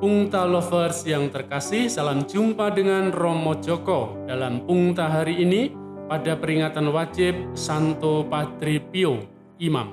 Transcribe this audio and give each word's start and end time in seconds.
Pungta 0.00 0.48
Lovers 0.48 1.04
yang 1.04 1.28
terkasih, 1.28 1.92
salam 1.92 2.24
jumpa 2.24 2.72
dengan 2.72 3.12
Romo 3.12 3.52
Joko 3.60 4.16
dalam 4.24 4.64
Pungta 4.64 5.12
hari 5.12 5.44
ini 5.44 5.76
pada 6.08 6.40
peringatan 6.40 6.88
wajib 6.88 7.36
Santo 7.52 8.24
Padre 8.24 8.80
Pio, 8.80 9.20
Imam. 9.60 9.92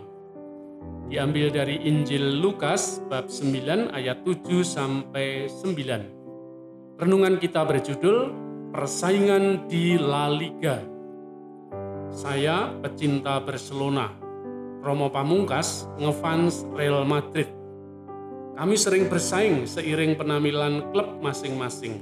Diambil 1.12 1.51
dari 1.51 1.84
Injil 1.84 2.39
Lukas 2.39 3.03
bab 3.12 3.27
9 3.27 3.91
ayat 3.91 4.23
7 4.23 4.63
sampai 4.63 5.51
9. 5.51 7.03
Renungan 7.03 7.35
kita 7.35 7.67
berjudul 7.67 8.31
Persaingan 8.71 9.67
di 9.67 9.99
La 9.99 10.31
Liga. 10.31 10.87
Saya 12.15 12.71
pecinta 12.79 13.43
Barcelona. 13.43 14.15
Romo 14.79 15.12
Pamungkas 15.12 15.84
ngefans 15.99 16.63
Real 16.71 17.03
Madrid 17.03 17.56
kami 18.57 18.73
sering 18.73 19.05
bersaing 19.05 19.70
seiring 19.70 20.17
penampilan 20.17 20.89
klub 20.89 21.21
masing-masing. 21.21 22.02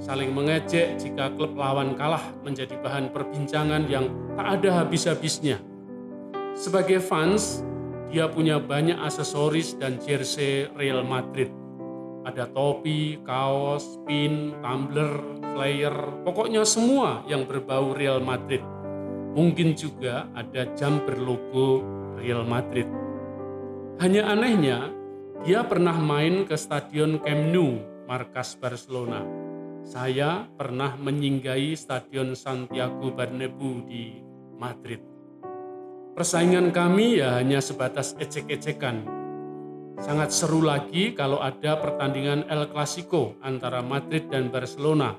Saling 0.00 0.32
mengejek 0.32 0.96
jika 0.96 1.28
klub 1.36 1.52
lawan 1.52 1.92
kalah 1.94 2.32
menjadi 2.40 2.80
bahan 2.80 3.12
perbincangan 3.12 3.86
yang 3.92 4.08
tak 4.34 4.58
ada 4.58 4.82
habis-habisnya. 4.82 5.60
Sebagai 6.56 6.98
fans, 6.98 7.60
dia 8.08 8.24
punya 8.26 8.56
banyak 8.56 8.96
aksesoris 8.98 9.76
dan 9.76 10.00
jersey 10.00 10.66
Real 10.74 11.04
Madrid. 11.04 11.52
Ada 12.24 12.48
topi, 12.50 13.20
kaos, 13.28 14.00
pin, 14.08 14.56
tumbler, 14.64 15.12
flyer, 15.52 15.92
pokoknya 16.24 16.64
semua 16.64 17.20
yang 17.28 17.44
berbau 17.44 17.92
Real 17.92 18.24
Madrid. 18.24 18.64
Mungkin 19.36 19.76
juga 19.76 20.24
ada 20.32 20.72
jam 20.72 21.04
berlogo 21.04 21.84
Real 22.16 22.48
Madrid. 22.48 22.88
Hanya 24.00 24.32
anehnya, 24.32 25.01
dia 25.42 25.66
pernah 25.66 25.98
main 25.98 26.46
ke 26.46 26.54
Stadion 26.54 27.18
Camp 27.18 27.50
Nou, 27.50 27.82
markas 28.06 28.54
Barcelona. 28.54 29.26
Saya 29.82 30.46
pernah 30.54 30.94
menyinggahi 30.94 31.74
Stadion 31.74 32.38
Santiago 32.38 33.10
Bernabeu 33.10 33.82
di 33.82 34.22
Madrid. 34.54 35.02
Persaingan 36.14 36.70
kami 36.70 37.18
ya 37.18 37.42
hanya 37.42 37.58
sebatas 37.58 38.14
ecek-ecekan. 38.22 39.02
Sangat 39.98 40.30
seru 40.30 40.62
lagi 40.62 41.10
kalau 41.10 41.42
ada 41.42 41.74
pertandingan 41.74 42.46
El 42.46 42.70
Clasico 42.70 43.34
antara 43.42 43.82
Madrid 43.82 44.30
dan 44.30 44.46
Barcelona. 44.46 45.18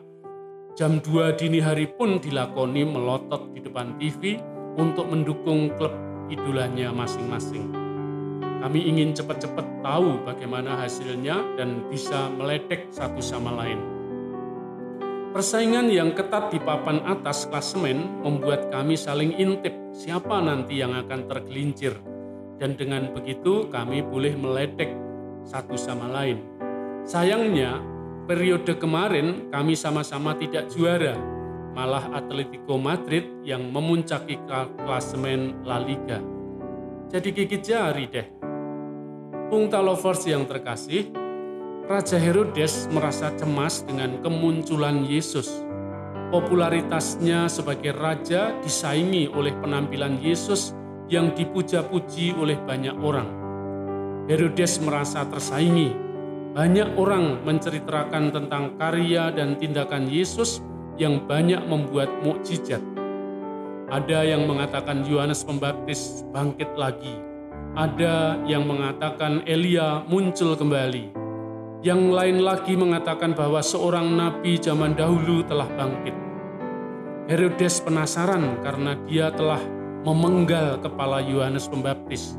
Jam 0.79 1.03
2 1.03 1.35
dini 1.35 1.59
hari 1.59 1.91
pun 1.91 2.23
dilakoni 2.23 2.87
melotot 2.87 3.51
di 3.51 3.59
depan 3.59 3.99
TV 3.99 4.39
untuk 4.79 5.11
mendukung 5.11 5.67
klub 5.75 5.91
idolanya 6.31 6.95
masing-masing. 6.95 7.82
Kami 8.63 8.79
ingin 8.79 9.11
cepat-cepat 9.11 9.83
tahu 9.83 10.23
bagaimana 10.23 10.79
hasilnya 10.79 11.59
dan 11.59 11.83
bisa 11.91 12.31
meledek 12.31 12.87
satu 12.95 13.19
sama 13.19 13.51
lain. 13.59 13.75
Persaingan 15.35 15.91
yang 15.91 16.15
ketat 16.15 16.47
di 16.47 16.63
papan 16.63 17.03
atas 17.03 17.43
klasemen 17.43 18.23
membuat 18.23 18.71
kami 18.71 18.95
saling 18.95 19.35
intip 19.35 19.75
siapa 19.91 20.39
nanti 20.39 20.79
yang 20.79 20.95
akan 20.95 21.27
tergelincir. 21.27 21.91
Dan 22.55 22.79
dengan 22.79 23.11
begitu 23.11 23.67
kami 23.67 23.99
boleh 23.99 24.31
meledek 24.39 24.95
satu 25.43 25.75
sama 25.75 26.07
lain. 26.07 26.39
Sayangnya, 27.03 27.83
periode 28.31 28.79
kemarin 28.79 29.51
kami 29.51 29.75
sama-sama 29.75 30.39
tidak 30.39 30.71
juara, 30.71 31.19
malah 31.75 32.15
Atletico 32.15 32.79
Madrid 32.79 33.27
yang 33.43 33.67
memuncaki 33.75 34.39
klasemen 34.87 35.67
La 35.67 35.83
Liga. 35.83 36.23
Jadi 37.11 37.27
gigit 37.35 37.59
jari 37.59 38.07
deh 38.07 38.42
Pungta 39.53 39.85
Lovers 39.85 40.25
yang 40.25 40.49
terkasih, 40.49 41.13
Raja 41.85 42.17
Herodes 42.17 42.89
merasa 42.89 43.29
cemas 43.37 43.85
dengan 43.85 44.17
kemunculan 44.25 45.05
Yesus. 45.05 45.45
Popularitasnya 46.33 47.45
sebagai 47.45 47.93
raja 47.93 48.57
disaingi 48.65 49.29
oleh 49.29 49.53
penampilan 49.61 50.17
Yesus 50.17 50.73
yang 51.05 51.37
dipuja-puji 51.37 52.33
oleh 52.33 52.57
banyak 52.65 52.97
orang. 52.97 53.29
Herodes 54.25 54.81
merasa 54.81 55.21
tersaingi. 55.29 55.93
Banyak 56.57 56.97
orang 56.97 57.45
menceritakan 57.45 58.33
tentang 58.33 58.73
karya 58.81 59.29
dan 59.29 59.61
tindakan 59.61 60.09
Yesus 60.09 60.65
yang 60.97 61.29
banyak 61.29 61.61
membuat 61.69 62.09
mukjizat. 62.25 62.81
Ada 63.93 64.33
yang 64.33 64.49
mengatakan 64.49 65.05
Yohanes 65.05 65.45
Pembaptis 65.45 66.25
bangkit 66.33 66.73
lagi 66.73 67.32
ada 67.73 68.37
yang 68.45 68.69
mengatakan 68.69 69.41
Elia 69.49 70.05
muncul 70.05 70.53
kembali. 70.53 71.09
Yang 71.83 72.01
lain 72.15 72.37
lagi 72.45 72.73
mengatakan 72.77 73.33
bahwa 73.33 73.59
seorang 73.59 74.13
nabi 74.13 74.55
zaman 74.61 74.93
dahulu 74.93 75.41
telah 75.43 75.67
bangkit. 75.73 76.15
Herodes 77.27 77.81
penasaran 77.81 78.61
karena 78.61 78.95
dia 79.09 79.33
telah 79.33 79.59
memenggal 80.05 80.79
kepala 80.79 81.19
Yohanes 81.25 81.65
Pembaptis. 81.67 82.37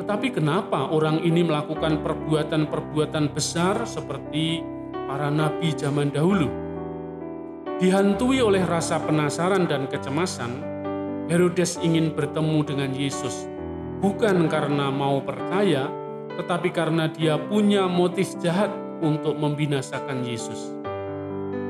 Tetapi 0.00 0.32
kenapa 0.32 0.88
orang 0.88 1.20
ini 1.20 1.44
melakukan 1.44 2.00
perbuatan-perbuatan 2.00 3.36
besar 3.36 3.84
seperti 3.84 4.64
para 4.94 5.28
nabi 5.28 5.74
zaman 5.76 6.14
dahulu? 6.14 6.48
Dihantui 7.82 8.38
oleh 8.38 8.64
rasa 8.64 9.02
penasaran 9.02 9.66
dan 9.66 9.90
kecemasan, 9.90 10.62
Herodes 11.28 11.76
ingin 11.82 12.12
bertemu 12.12 12.58
dengan 12.64 12.90
Yesus 12.92 13.50
bukan 14.00 14.48
karena 14.48 14.88
mau 14.88 15.20
percaya, 15.20 15.86
tetapi 16.40 16.72
karena 16.72 17.06
dia 17.12 17.36
punya 17.36 17.84
motif 17.84 18.32
jahat 18.40 18.72
untuk 19.04 19.36
membinasakan 19.36 20.24
Yesus. 20.24 20.72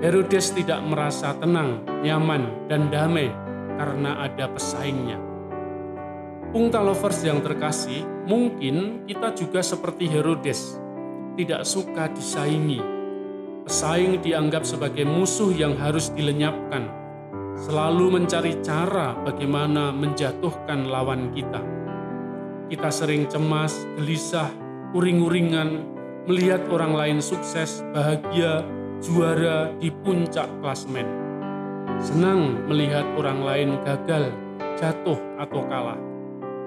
Herodes 0.00 0.54
tidak 0.56 0.80
merasa 0.86 1.36
tenang, 1.36 1.84
nyaman, 2.00 2.70
dan 2.70 2.88
damai 2.88 3.28
karena 3.76 4.24
ada 4.24 4.48
pesaingnya. 4.48 5.18
Pungta 6.50 6.80
lovers 6.82 7.20
yang 7.22 7.42
terkasih, 7.44 8.06
mungkin 8.26 9.04
kita 9.06 9.34
juga 9.36 9.60
seperti 9.60 10.08
Herodes, 10.08 10.80
tidak 11.36 11.62
suka 11.66 12.10
disaingi. 12.10 12.80
Pesaing 13.66 14.18
dianggap 14.24 14.66
sebagai 14.66 15.06
musuh 15.06 15.52
yang 15.54 15.78
harus 15.78 16.10
dilenyapkan, 16.10 16.90
selalu 17.54 18.18
mencari 18.18 18.58
cara 18.64 19.14
bagaimana 19.20 19.94
menjatuhkan 19.94 20.90
lawan 20.90 21.30
kita 21.36 21.79
kita 22.70 22.86
sering 22.88 23.26
cemas, 23.26 23.82
gelisah, 23.98 24.46
uring-uringan, 24.94 25.82
melihat 26.30 26.62
orang 26.70 26.94
lain 26.94 27.18
sukses, 27.18 27.82
bahagia, 27.90 28.62
juara 29.02 29.74
di 29.82 29.90
puncak 29.90 30.46
klasmen. 30.62 31.04
Senang 31.98 32.62
melihat 32.70 33.04
orang 33.18 33.42
lain 33.42 33.70
gagal, 33.82 34.30
jatuh, 34.78 35.18
atau 35.42 35.66
kalah. 35.66 35.98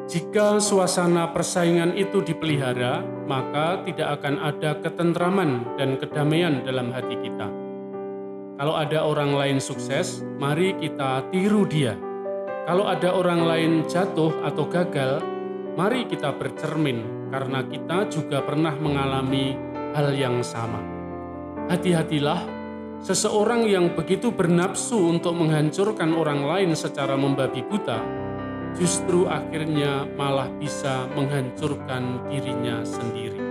Jika 0.03 0.59
suasana 0.59 1.31
persaingan 1.31 1.95
itu 1.95 2.19
dipelihara, 2.19 2.99
maka 3.23 3.79
tidak 3.87 4.19
akan 4.19 4.35
ada 4.43 4.75
ketentraman 4.83 5.63
dan 5.79 5.95
kedamaian 5.95 6.59
dalam 6.67 6.91
hati 6.91 7.15
kita. 7.23 7.47
Kalau 8.59 8.75
ada 8.75 8.99
orang 9.07 9.31
lain 9.31 9.57
sukses, 9.63 10.21
mari 10.37 10.75
kita 10.75 11.23
tiru 11.31 11.63
dia. 11.63 11.95
Kalau 12.67 12.83
ada 12.85 13.15
orang 13.15 13.47
lain 13.47 13.71
jatuh 13.87 14.43
atau 14.43 14.67
gagal, 14.67 15.23
Mari 15.73 16.05
kita 16.05 16.37
bercermin 16.37 17.29
karena 17.33 17.65
kita 17.65 18.05
juga 18.05 18.45
pernah 18.45 18.77
mengalami 18.77 19.57
hal 19.97 20.13
yang 20.13 20.45
sama. 20.45 20.77
Hati-hatilah, 21.65 22.45
seseorang 23.01 23.65
yang 23.65 23.97
begitu 23.97 24.29
bernafsu 24.29 25.09
untuk 25.09 25.33
menghancurkan 25.33 26.13
orang 26.13 26.45
lain 26.45 26.71
secara 26.77 27.17
membabi 27.17 27.65
buta, 27.65 27.97
justru 28.77 29.25
akhirnya 29.25 30.05
malah 30.13 30.45
bisa 30.61 31.09
menghancurkan 31.17 32.29
dirinya 32.29 32.85
sendiri. 32.85 33.41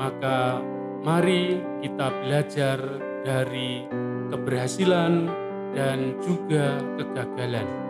Maka 0.00 0.64
mari 1.04 1.60
kita 1.84 2.08
belajar 2.24 2.80
dari 3.20 3.84
keberhasilan 4.32 5.28
dan 5.76 6.16
juga 6.24 6.80
kegagalan 6.96 7.89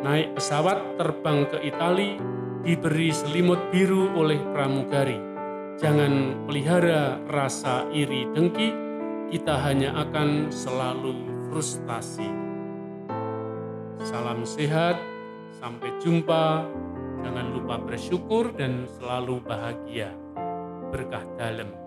naik 0.00 0.36
pesawat 0.36 0.96
terbang 0.96 1.44
ke 1.48 1.58
Italia, 1.64 2.20
diberi 2.64 3.12
selimut 3.12 3.60
biru 3.72 4.12
oleh 4.16 4.40
pramugari. 4.52 5.16
Jangan 5.80 6.44
pelihara 6.44 7.16
rasa 7.28 7.88
iri 7.88 8.28
dengki, 8.36 8.72
kita 9.32 9.56
hanya 9.64 9.96
akan 9.96 10.52
selalu 10.52 11.16
frustasi. 11.48 12.28
Salam 14.04 14.44
sehat, 14.44 15.00
sampai 15.56 15.88
jumpa. 16.00 16.64
Jangan 17.20 17.52
lupa 17.52 17.76
bersyukur 17.76 18.48
dan 18.56 18.88
selalu 18.96 19.44
bahagia. 19.44 20.12
Berkah 20.88 21.24
dalam. 21.36 21.79